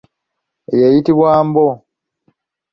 [0.73, 1.67] Eyo eyitibwa mbo.